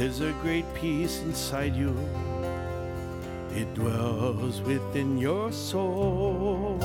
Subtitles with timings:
[0.00, 1.94] There's a great peace inside you.
[3.54, 6.78] It dwells within your soul.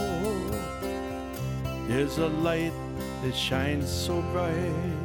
[1.87, 2.73] There's a light
[3.23, 4.99] that shines so bright.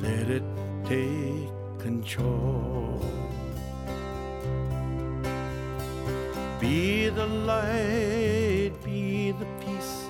[0.00, 0.42] Let it
[0.86, 3.04] take control.
[6.58, 10.08] Be the light, be the peace,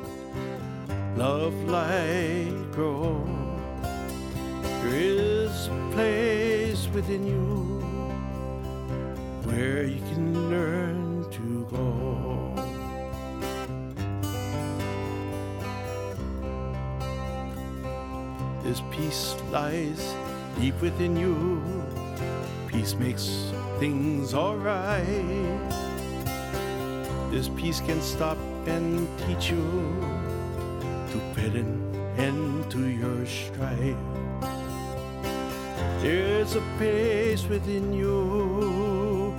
[1.16, 2.63] love light
[6.94, 7.80] within you
[9.42, 12.54] where you can learn to go.
[18.62, 20.14] This peace lies
[20.60, 21.60] deep within you.
[22.68, 25.04] Peace makes things alright.
[27.32, 29.66] This peace can stop and teach you
[31.10, 31.74] to put an
[32.16, 34.23] end to your strife.
[36.04, 39.34] There's a place within you.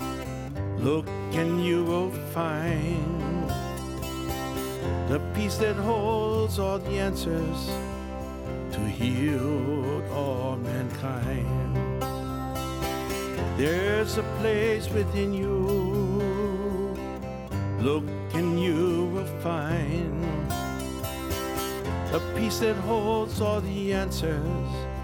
[0.80, 3.47] Look and you will find
[5.07, 7.69] the peace that holds all the answers
[8.72, 12.02] to heal all mankind.
[13.59, 16.97] There's a place within you.
[17.79, 20.17] Look and you will find
[22.11, 24.94] a peace that holds all the answers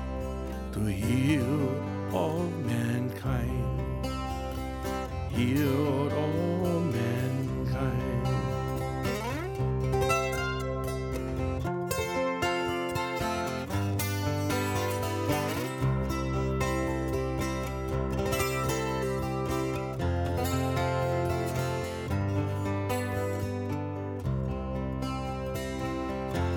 [0.74, 1.76] to heal
[2.14, 4.06] all mankind.
[5.32, 8.28] Heal all mankind.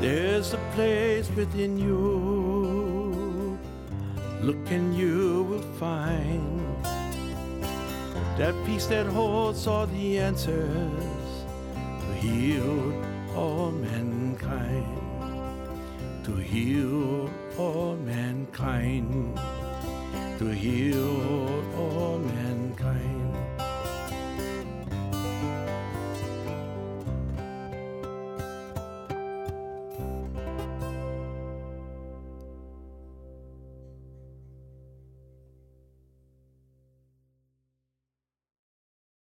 [0.00, 2.63] There's a place within you.
[4.44, 6.60] Look and you will find
[8.36, 11.46] that peace that holds all the answers
[12.02, 12.92] to heal
[13.34, 14.84] all mankind.
[16.26, 19.40] To heal all mankind.
[20.40, 23.23] To heal all mankind.